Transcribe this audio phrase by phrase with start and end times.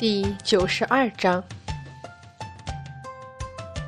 [0.00, 1.44] 第九十二章。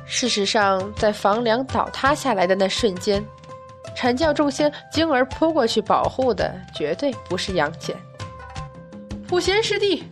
[0.05, 3.25] 事实上，在房梁倒塌下来的那瞬间，
[3.97, 7.95] 阐教众仙惊而扑过去保护的，绝对不是杨戬。
[9.27, 10.03] 普贤师弟，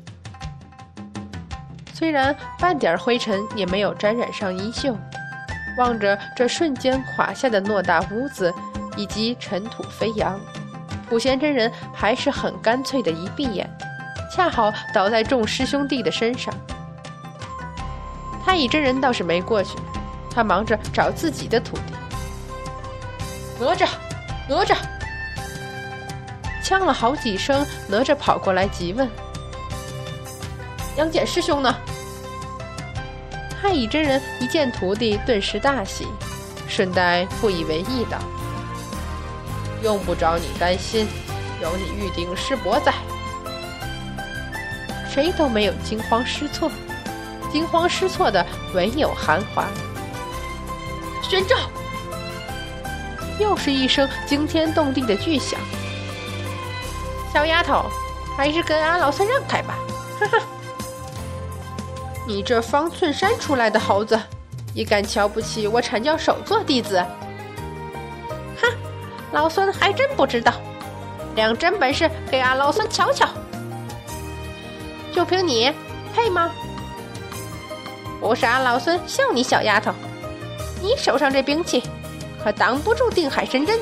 [1.93, 4.97] 虽然半点灰尘也没有沾染上衣袖，
[5.77, 8.51] 望着这瞬间垮下的偌大屋子
[8.97, 10.41] 以及尘土飞扬，
[11.07, 13.69] 普贤真人还是很干脆的一闭眼。
[14.33, 16.53] 恰好倒在众师兄弟的身上，
[18.45, 19.77] 太乙真人倒是没过去，
[20.33, 21.93] 他忙着找自己的徒弟。
[23.59, 23.89] 哪吒，
[24.47, 24.77] 哪吒！
[26.63, 29.09] 呛了好几声，哪吒跑过来急问
[30.95, 31.75] ：“杨戬师兄呢？”
[33.61, 36.07] 太乙真人一见徒弟，顿时大喜，
[36.69, 38.17] 顺带不以为意道
[39.83, 41.05] ：“用不着你担心，
[41.61, 42.93] 有你玉鼎师伯在。”
[45.13, 46.71] 谁都没有惊慌失措，
[47.51, 49.67] 惊慌失措的唯有韩华。
[51.21, 51.57] 玄照，
[53.37, 55.59] 又是一声惊天动地的巨响。
[57.33, 57.83] 小丫头，
[58.37, 59.75] 还是跟俺老孙让开吧！
[60.21, 60.39] 哼哼，
[62.25, 64.17] 你这方寸山出来的猴子，
[64.73, 67.05] 也敢瞧不起我阐教首座弟子？
[68.61, 68.71] 哼，
[69.33, 70.53] 老孙还真不知道，
[71.35, 73.27] 两真本事给俺老孙瞧瞧！
[75.13, 75.71] 就凭你，
[76.15, 76.51] 配吗？
[78.19, 79.91] 不是俺老孙笑你小丫头，
[80.81, 81.83] 你手上这兵器
[82.43, 83.79] 可挡不住定海神针。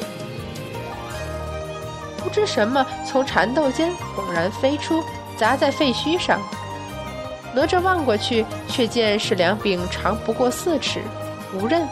[2.23, 5.03] 不知什么从缠斗间猛然飞出，
[5.37, 6.39] 砸在废墟上。
[7.53, 11.01] 哪吒望过去，却见是两柄长不过四尺、
[11.53, 11.87] 无刃、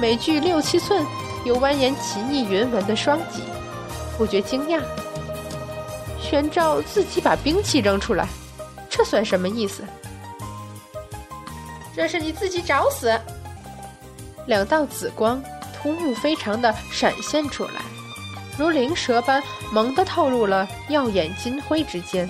[0.00, 1.04] 每距六七寸、
[1.44, 3.42] 有蜿蜒奇异云纹的双戟，
[4.16, 4.80] 不觉惊讶。
[6.20, 8.28] 玄照自己把兵器扔出来。
[8.90, 9.82] 这算什么意思？
[11.94, 13.18] 这是你自己找死！
[14.46, 15.42] 两道紫光
[15.80, 17.80] 突兀非常的闪现出来，
[18.58, 19.42] 如灵蛇般
[19.72, 22.28] 猛地透入了耀眼金辉之间，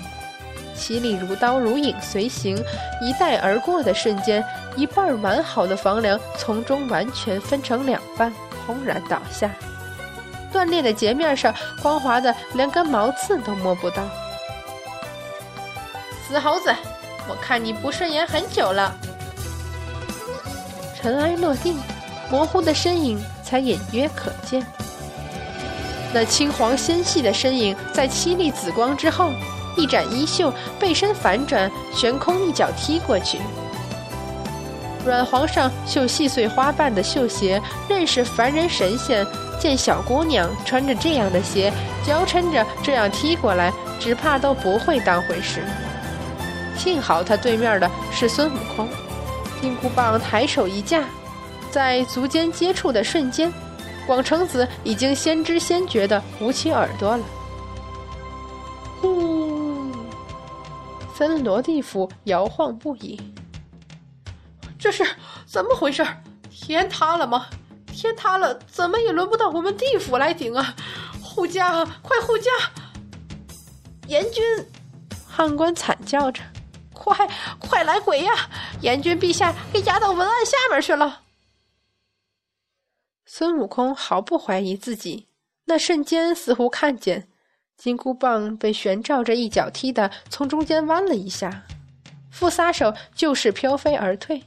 [0.75, 2.55] 犀利如刀，如影随形，
[3.01, 4.43] 一带而过的瞬间，
[4.75, 8.31] 一半完好的房梁从中完全分成两半，
[8.65, 9.49] 轰然倒下。
[10.51, 14.03] 断裂的截面上，光滑的连根毛刺都摸不到。
[16.31, 16.73] 死猴子，
[17.27, 18.95] 我看你不顺眼很久了。
[20.95, 21.77] 尘埃落定，
[22.29, 24.65] 模糊的身影才隐约可见。
[26.13, 29.33] 那青黄纤细的身影在凄厉紫光之后，
[29.75, 33.37] 一展衣袖，背身反转，悬空一脚踢过去。
[35.05, 39.27] 软黄上绣细碎花瓣的绣鞋，认识凡人神仙
[39.59, 41.73] 见小姑娘穿着这样的鞋，
[42.07, 45.61] 娇嗔着这样踢过来，只怕都不会当回事。
[46.77, 48.87] 幸好他对面的是孙悟空，
[49.61, 51.05] 金箍棒抬手一架，
[51.69, 53.53] 在足尖接触的瞬间，
[54.07, 57.23] 广成子已经先知先觉的捂起耳朵了。
[58.99, 59.91] 呼！
[61.15, 63.19] 森罗地府摇晃不已。
[64.79, 65.05] 这是
[65.45, 66.05] 怎么回事？
[66.49, 67.45] 天塌了吗？
[67.87, 70.73] 天塌了，怎么也轮不到我们地府来顶啊！
[71.21, 72.49] 护驾，快护驾！
[74.07, 74.43] 阎君，
[75.27, 76.41] 汉官惨叫着。
[77.03, 77.27] 快
[77.59, 78.31] 快来鬼呀！
[78.81, 81.21] 阎君陛下给压到文案下面去了。
[83.25, 85.27] 孙悟空毫不怀疑自己，
[85.65, 87.27] 那瞬间似乎看见
[87.75, 91.63] 金箍棒被玄照着一脚踢的从中间弯了一下，
[92.29, 94.43] 复撒手就是飘飞而退。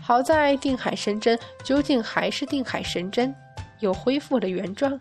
[0.00, 3.34] 好在定海神针究竟还是定海神针，
[3.80, 4.96] 又恢复了原状。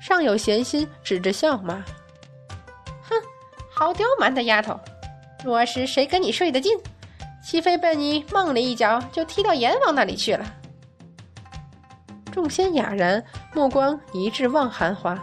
[0.00, 1.82] 尚有闲心指着笑骂
[3.02, 3.16] ：“哼，
[3.74, 4.78] 好刁蛮的丫头！”
[5.46, 6.76] 若是谁跟你睡得近，
[7.40, 10.44] 岂非被你梦里一脚就踢到阎王那里去了？
[12.32, 13.22] 众仙哑然，
[13.54, 15.16] 目光一致望韩华。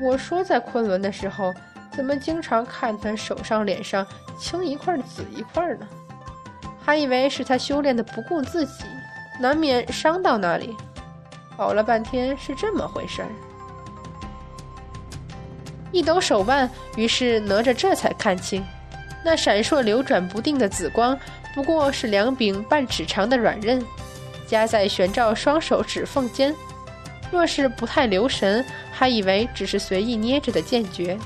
[0.00, 1.52] 我说在昆仑的时候，
[1.90, 4.06] 怎么经常看他手上、脸上
[4.38, 5.88] 青一块紫一块呢？
[6.80, 8.84] 还以为是他修炼的不顾自己，
[9.40, 10.76] 难免伤到那里。
[11.56, 13.28] 搞了半天是这么回事儿。
[15.92, 18.64] 一抖手腕，于是哪吒这才看清，
[19.22, 21.16] 那闪烁流转不定的紫光，
[21.54, 23.84] 不过是两柄半尺长的软刃，
[24.46, 26.54] 夹在玄照双手指缝间。
[27.30, 31.18] 若是不太留神，还以为只是随意捏着的剑诀。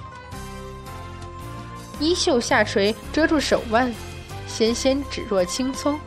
[1.99, 3.93] 衣袖下垂，遮住手腕，
[4.47, 5.99] 纤纤指若青葱，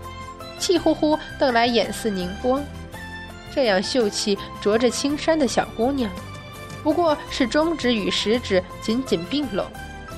[0.57, 2.61] 气呼呼瞪来，眼似凝波。
[3.53, 6.09] 这样秀气、着着青衫的小姑娘。
[6.83, 9.65] 不过是中指与食指紧紧并拢，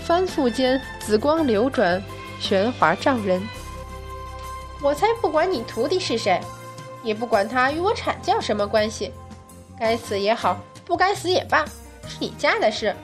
[0.04, 2.02] 翻覆间紫光流转，
[2.40, 3.42] 玄华照人。
[4.82, 6.40] 我才不管你徒弟是谁，
[7.04, 9.12] 也不管他与我阐教什么关系，
[9.80, 11.66] 该死也好，不该死也罢，
[12.08, 12.96] 是你家的事。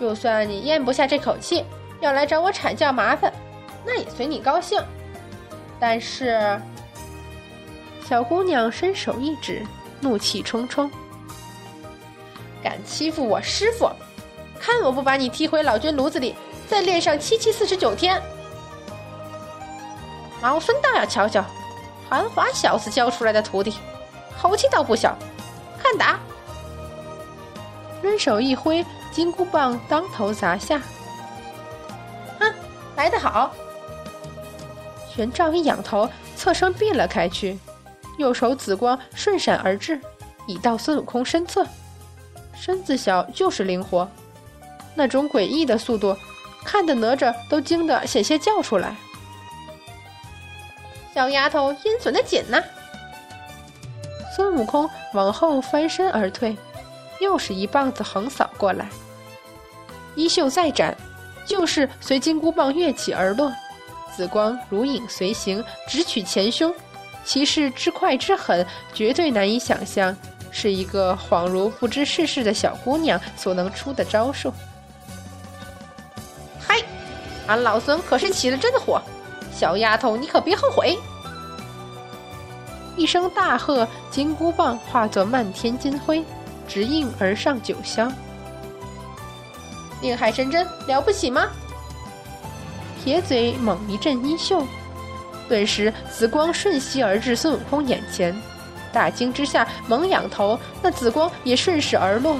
[0.00, 1.64] 就算你咽不下这口气，
[2.00, 3.32] 要来找我阐教麻烦，
[3.84, 4.80] 那也随你高兴。
[5.78, 6.60] 但是，
[8.08, 9.64] 小姑娘伸手一指，
[10.00, 10.90] 怒气冲冲
[12.66, 13.88] ：“敢欺负我师傅，
[14.58, 16.34] 看我不把你踢回老君炉子里，
[16.66, 18.20] 再练上七七四十九天！”
[20.42, 21.44] 老孙倒要瞧瞧，
[22.10, 23.74] 韩华小子教出来的徒弟，
[24.42, 25.16] 口气倒不小。
[25.80, 26.18] 看打！
[28.02, 30.82] 抡手一挥，金箍棒当头砸下。
[32.40, 32.52] 哼，
[32.96, 33.52] 来得好！
[35.14, 37.56] 玄奘一仰头，侧身避了开去，
[38.18, 40.00] 右手紫光顺闪而至，
[40.48, 41.64] 已到孙悟空身侧。
[42.58, 44.08] 身子小就是灵活，
[44.94, 46.16] 那种诡异的速度，
[46.64, 48.96] 看得哪吒都惊得险些叫出来。
[51.14, 52.62] 小丫头阴损的紧呐！
[54.34, 56.56] 孙悟空往后翻身而退，
[57.20, 58.88] 又是一棒子横扫过来。
[60.14, 60.96] 衣袖再展，
[61.46, 63.52] 就是随金箍棒跃起而落。
[64.14, 66.74] 紫光如影随形，直取前胸，
[67.24, 70.14] 其势之快之狠，绝对难以想象，
[70.58, 74.50] 是一个恍如不知世事的小姑娘所能出的招数。
[76.58, 76.82] 嗨，
[77.46, 78.98] 俺老孙可是起了真火，
[79.52, 80.98] 小丫头你可别后悔！
[82.96, 86.24] 一声大喝，金箍棒化作漫天金辉，
[86.66, 88.10] 直映而上九霄。
[90.00, 91.50] 定海神针了不起吗？
[93.04, 94.66] 铁嘴猛一阵衣袖，
[95.50, 98.34] 顿时紫光瞬息而至孙悟空眼前，
[98.92, 102.38] 大惊之下猛仰头，那紫光也顺势而落，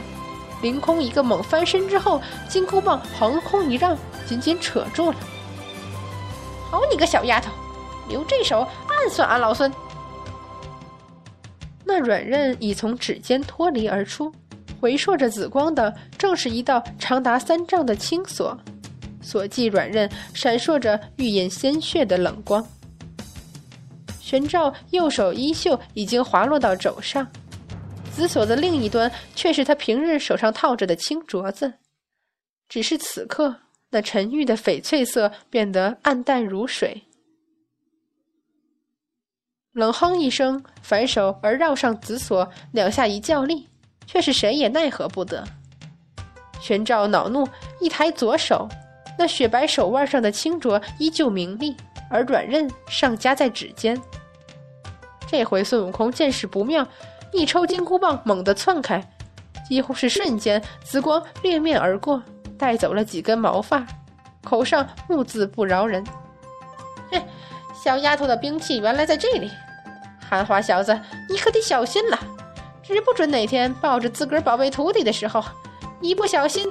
[0.62, 3.96] 凌空一个猛翻身之后，金箍棒横空一让，
[4.26, 5.16] 紧紧扯住了。
[6.70, 7.50] 好你个小丫头，
[8.08, 9.72] 留这手暗算俺老孙！
[11.84, 14.32] 那软刃已从指尖脱离而出，
[14.80, 18.58] 回烁着紫光的，正是一道长达三丈的青锁。
[19.22, 22.64] 锁系软刃闪烁着欲饮鲜血的冷光，
[24.26, 27.24] 玄奘右手衣袖已经滑落到肘上，
[28.12, 31.74] 紫锁的另一端却是他平日手上套着的青镯子，
[32.68, 33.54] 只是此刻
[33.90, 37.04] 那沉郁的翡翠色变得暗淡如水。
[39.70, 43.68] 冷哼一声，反手而绕上紫锁，两下一较力，
[44.08, 45.46] 却是谁也奈何不得。
[46.60, 47.46] 玄奘恼怒，
[47.80, 48.68] 一抬左手。
[49.16, 51.76] 那雪白手腕上的青镯依旧明丽，
[52.10, 54.00] 而软刃尚夹在指尖。
[55.26, 56.86] 这回孙悟空见势不妙，
[57.32, 59.02] 一抽金箍棒，猛地窜开，
[59.68, 62.22] 几乎是瞬间，紫光掠面而过，
[62.56, 63.84] 带走了几根毛发，
[64.44, 66.04] 口上目字不饶人。
[67.10, 67.20] 嘿，
[67.74, 69.50] 小丫头的兵器原来在这里，
[70.28, 70.98] 韩华小子，
[71.28, 72.18] 你可得小心了，
[72.82, 75.42] 指不准哪天抱着自个儿宝贝徒弟的时候，
[76.00, 76.70] 一不小心。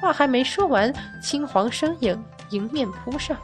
[0.00, 0.92] 话还没说完，
[1.22, 3.36] 青黄身影迎面扑上，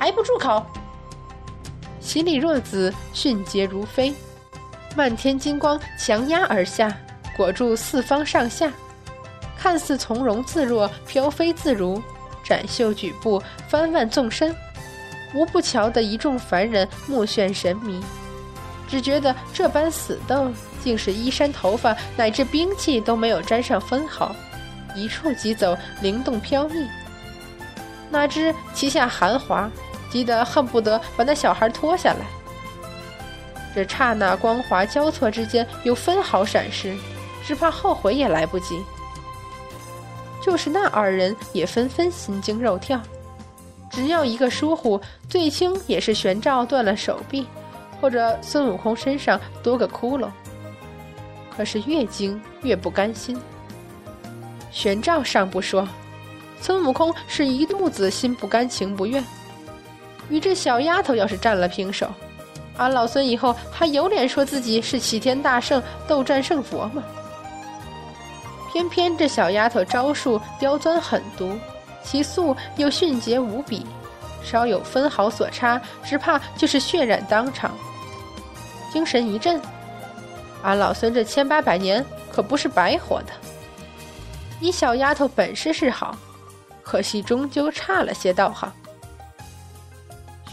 [0.00, 0.64] 还不住口！
[2.00, 4.14] 犀利若子，迅捷如飞，
[4.96, 6.90] 漫天金光强压而下，
[7.36, 8.72] 裹住四方上下，
[9.58, 12.02] 看似从容自若，飘飞自如，
[12.42, 14.56] 展袖举步，翻腕纵身，
[15.34, 18.02] 无不瞧得一众凡人目眩神迷，
[18.88, 20.50] 只觉得这般死斗，
[20.82, 24.34] 竟是衣衫头发乃至兵器都没有沾上分毫。
[24.96, 26.88] 一触即走，灵动飘逸。
[28.10, 29.70] 哪知旗下韩华
[30.10, 32.26] 急得恨不得把那小孩拖下来。
[33.74, 36.96] 这刹那光华交错之间有分毫闪失，
[37.46, 38.82] 只怕后悔也来不及。
[40.42, 43.00] 就是那二人也纷纷心惊肉跳，
[43.90, 47.46] 只要一个疏忽，最轻也是玄奘断了手臂，
[48.00, 50.28] 或者孙悟空身上多个窟窿。
[51.54, 53.38] 可是越惊越不甘心。
[54.72, 55.86] 玄奘尚不说，
[56.60, 59.22] 孙悟空是一肚子心不甘情不愿。
[60.30, 62.08] 与这小丫头要是战了平手，
[62.76, 67.02] 俺老孙以后还有脸说自己是齐天大圣、斗战胜佛吗？
[68.72, 71.58] 偏偏这小丫头招数刁钻狠毒，
[72.04, 73.84] 其速又迅捷无比，
[74.42, 77.76] 稍有分毫所差，只怕就是血染当场。
[78.92, 79.60] 精神一振，
[80.62, 83.32] 俺老孙这千八百年可不是白活的。
[84.60, 86.16] 你小丫头本事是好，
[86.82, 88.72] 可惜终究差了些道行。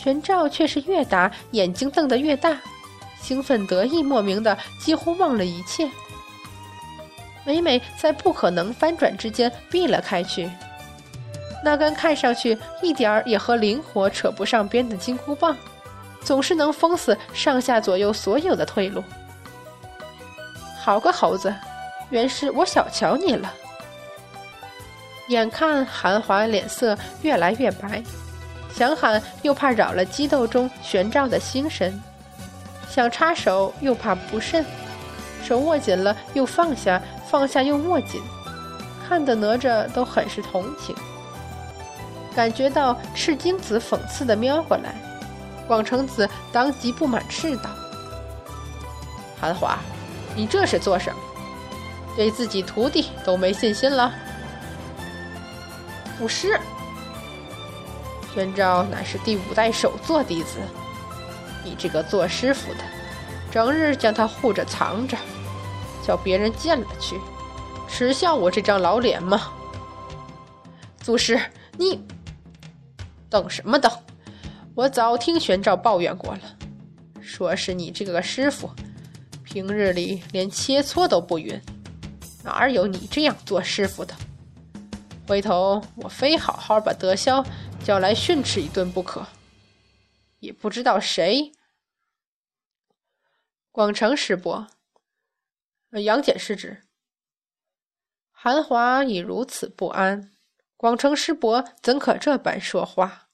[0.02, 2.58] 玄奘却是越打眼睛瞪得越大，
[3.22, 5.90] 兴奋得意莫名的，几乎忘了一切。
[7.46, 10.50] 每每在不可能翻转之间避了开去。
[11.64, 15.58] 那根看上去一点儿也和灵活扯不上边的金箍棒，
[16.22, 19.04] 总是能封死上下左右所有的退路。
[20.80, 21.54] 好个猴子，
[22.10, 23.52] 原是我小瞧你了。
[25.30, 28.02] 眼看韩华脸色越来越白，
[28.78, 32.00] 想喊又怕扰了激斗中玄照的心神，
[32.88, 34.64] 想插手又怕不慎，
[35.44, 38.22] 手握紧了又放下，放下又握紧，
[39.10, 40.96] 看得哪吒都很是同情。
[42.36, 44.94] 感觉到赤精子讽刺的瞄过来，
[45.66, 47.72] 广成子当即不满斥道
[49.42, 49.80] ：“韩华，
[50.36, 51.20] 你这是做什么？
[52.16, 54.14] 对自己徒弟都没信心了？”
[56.20, 56.60] 不是，
[58.38, 60.60] 玄照乃是第五代首座弟子，
[61.64, 62.82] 你这个做师傅的，
[63.52, 65.18] 整日将他护着藏着，
[66.06, 67.20] 叫别人见了去，
[67.88, 69.52] 耻笑我这张老脸吗？
[71.00, 71.42] 祖师，
[71.80, 72.00] 你
[73.28, 73.92] 等什么等？
[74.76, 76.42] 我早听玄照抱怨过了，
[77.20, 78.70] 说是你这个师傅，
[79.44, 81.60] 平日里连切磋都不匀，
[82.44, 84.14] 哪有你这样做师傅的？
[85.28, 87.44] 回头我非好好把德霄
[87.88, 89.26] 叫来训斥一顿不可。
[90.40, 91.54] 也不知道谁，
[93.72, 94.68] 广成师伯，
[95.92, 96.84] 杨戬师侄。
[98.30, 100.34] 韩华已如此不安，
[100.76, 103.30] 广成师伯怎可这般说话？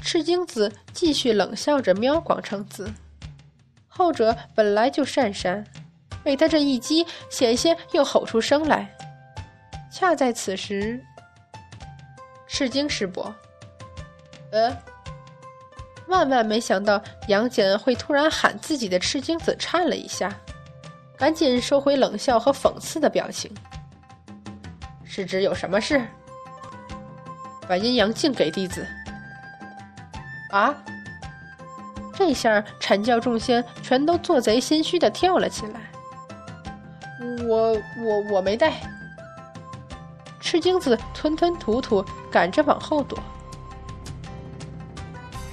[0.00, 2.90] 赤精子继续冷笑着瞄广成子，
[3.86, 5.66] 后者本来就讪讪。
[6.24, 8.96] 被他这一击，险些又吼出声来。
[9.92, 11.04] 恰在此时，
[12.52, 13.32] 赤精师伯，
[14.50, 14.76] 呃，
[16.08, 20.34] 万万没想到杨戬会突然喊自己的赤精子，颤了一下，
[21.16, 23.50] 赶紧收回冷笑和讽刺的表情。
[25.04, 26.04] 是指有什么事？
[27.68, 28.84] 把阴阳镜给弟子。
[30.50, 30.74] 啊！
[32.12, 35.80] 这下阐教众仙全都做贼心虚的跳了起来。
[37.46, 38.74] 我我我没带。
[40.40, 43.18] 赤精子吞吞吐吐，赶着往后躲。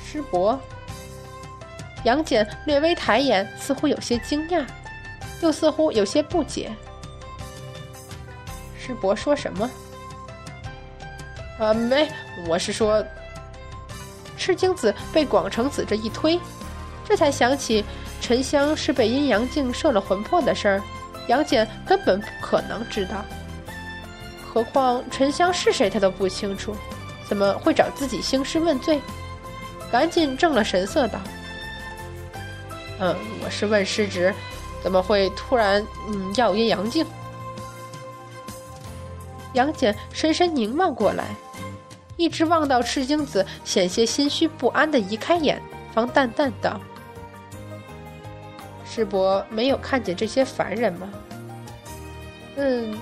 [0.05, 0.59] 师伯，
[2.03, 4.65] 杨戬略微抬眼，似乎有些惊讶，
[5.41, 6.71] 又似乎有些不解。
[8.77, 9.69] 师伯说什么？
[11.59, 12.09] 啊，没，
[12.47, 13.03] 我是说。
[14.37, 16.39] 赤精子被广成子这一推，
[17.03, 17.83] 这才想起
[18.21, 20.81] 沉香是被阴阳镜摄了魂魄的事儿。
[21.27, 23.25] 杨戬根本不可能知道，
[24.57, 26.75] 何况沉香是谁，他都不清楚，
[27.29, 28.99] 怎么会找自己兴师问罪？
[29.91, 31.19] 赶紧正了神色道
[32.97, 34.33] ：“嗯，我是问师侄，
[34.81, 37.05] 怎么会突然嗯要阴阳镜？”
[39.53, 41.25] 杨戬深深凝望过来，
[42.15, 45.61] 一直望到赤精子险些心虚不安的移开眼，
[45.93, 46.81] 方淡淡道。
[48.83, 51.07] 师伯没有看见这些凡人吗？
[52.55, 52.97] 嗯。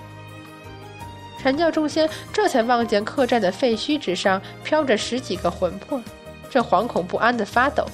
[1.45, 6.01] 阐教众仙这才望见客栈的废墟之上飘着十几个魂魄，
[6.49, 7.85] 正惶恐不安的发抖。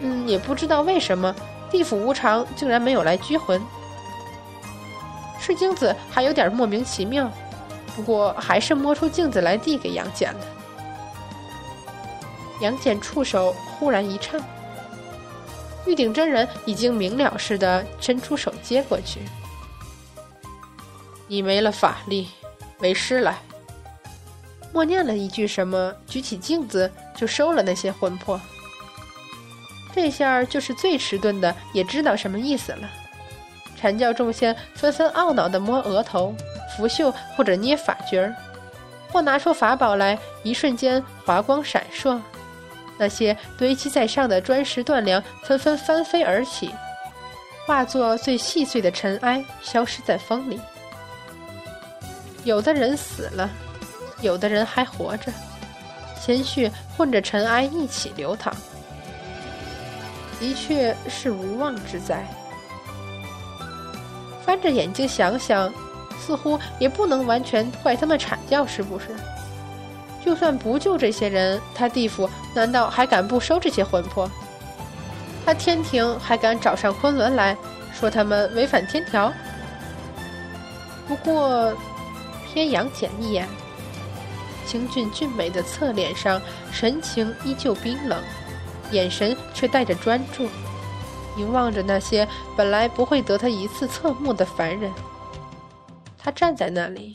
[0.00, 1.34] 嗯，也不知道为什么
[1.68, 3.60] 地府无常竟然没有来拘魂。
[5.40, 7.28] 赤精子还有点莫名其妙，
[7.96, 10.40] 不过还是摸出镜子来递给杨戬了。
[12.60, 14.40] 杨戬触手忽然一颤。
[15.84, 19.22] 玉鼎真人已经明了似的伸出手接过去。
[21.26, 22.28] 你没了法力，
[22.78, 23.38] 为师来。
[24.72, 28.40] 默念了一句什么，举起镜子就收了那些魂魄。
[29.94, 32.90] 这下就是最迟钝的也知道什么意思了。
[33.80, 36.34] 阐教众仙纷纷懊恼地摸额头、
[36.76, 38.34] 拂袖或者捏法诀儿，
[39.10, 42.20] 或拿出法宝来，一瞬间华光闪烁。
[42.98, 46.70] 那些堆积在上的砖石断梁纷纷翻飞而起，
[47.66, 50.60] 化作最细碎的尘埃，消失在风里。
[52.46, 53.50] 有的人死了，
[54.20, 55.32] 有的人还活着，
[56.20, 58.54] 鲜血混着尘埃一起流淌，
[60.38, 62.24] 的确是无妄之灾。
[64.44, 65.74] 翻着眼睛想想，
[66.20, 69.06] 似乎也不能完全怪他们阐教，是不是？
[70.24, 74.30] 就算不救这些人，他地府难道还敢不收这些魂魄？
[75.44, 77.56] 他天庭还敢找上昆仑来
[77.92, 79.32] 说他们违反天条？
[81.08, 81.76] 不过，
[82.56, 83.46] 瞥杨戬一眼，
[84.66, 86.40] 清俊俊美的侧脸上
[86.72, 88.18] 神情依旧冰冷，
[88.92, 90.48] 眼神却带着专注。
[91.36, 94.90] 凝望着那些本来不会得他一次侧目的凡人。
[96.16, 97.14] 他站在那里，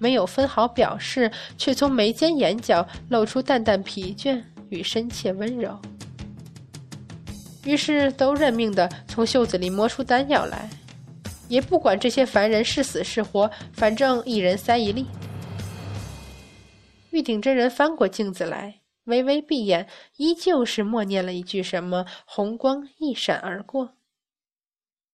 [0.00, 5.80] 没有分毫表示，却从眉间眼角露出淡淡疲倦与深切温柔。
[7.62, 10.68] 于是，都认命的从袖子里摸出丹药来，
[11.48, 15.06] 也不管这些凡人是死是活，反正一人塞一粒。
[17.10, 23.94] 玉鼎真人翻过镜子来，微微闭眼，依旧是默念了一句什么，红光一闪而过。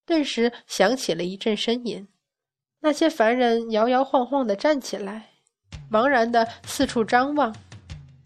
[0.06, 2.08] 顿时响起了一阵呻吟，
[2.80, 5.30] 那些凡人摇摇晃晃的站起来，
[5.90, 7.54] 茫然的四处张望，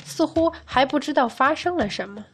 [0.05, 2.25] 似乎还不知道发生了什么。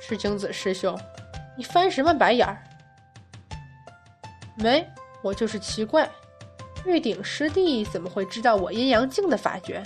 [0.00, 0.98] 赤精子师兄，
[1.56, 2.62] 你翻什么白眼儿？
[4.56, 4.86] 没，
[5.22, 6.08] 我就是奇怪，
[6.84, 9.82] 玉鼎师弟怎么会知道我阴阳镜的法诀？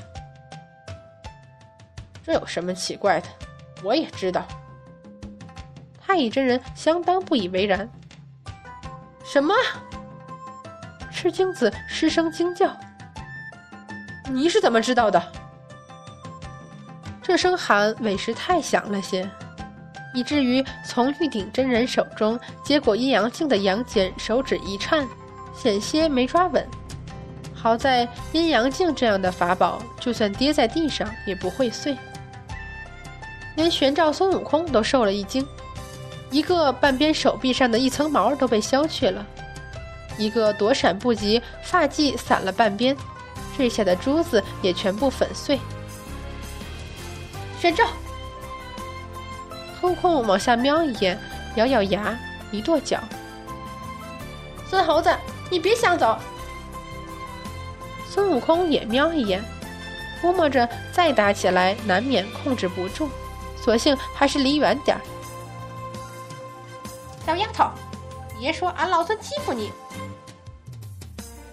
[2.23, 3.29] 这有什么奇怪的？
[3.83, 4.47] 我也知道。
[6.01, 7.89] 太乙真人相当不以为然。
[9.25, 9.55] 什么？
[11.11, 12.71] 赤精子失声惊叫。
[14.31, 15.33] 你是怎么知道的？
[17.23, 19.29] 这声喊委实太响了些。
[20.15, 25.07] 以至于从玉鼎真人手中接过阴阳镜的杨戬手指一颤，
[25.57, 26.67] 险些没抓稳。
[27.55, 31.97] 好在阴阳镜这样的法宝，就算跌在地上也不会碎。
[33.57, 35.45] 连玄照孙悟空都受了一惊，
[36.31, 39.27] 一个半边手臂上的一层毛都被削去了，
[40.17, 42.97] 一个躲闪不及，发髻散了半边，
[43.57, 45.59] 坠下的珠子也全部粉碎。
[47.61, 47.85] 玄照。
[49.81, 51.19] 偷空往下瞄一眼，
[51.55, 52.19] 咬咬牙，
[52.51, 52.99] 一跺脚
[54.69, 55.15] ：“孙猴子，
[55.51, 56.19] 你别想走！”
[58.11, 59.43] 孙悟空也瞄一眼，
[60.21, 63.09] 估摸着再打起来难免控制不住，
[63.57, 65.01] 索性还是离远点儿。
[67.25, 67.71] 小丫头，
[68.41, 69.71] 别说俺老孙欺负你！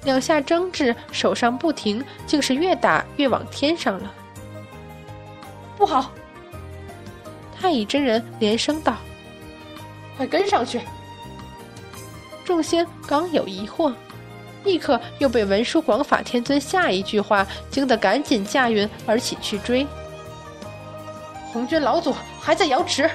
[0.03, 4.11] 两下争执，手上不停，竟是越打越往天上了。
[5.77, 6.09] 不好！
[7.59, 8.97] 太乙真人连声道
[10.17, 10.81] ：“快跟上去！”
[12.45, 13.93] 众仙刚有疑惑，
[14.63, 19.85] 立刻又被文殊广法天尊下一句话惊得赶紧驾云而起去追。
[21.51, 23.09] 红军老祖还在瑶池，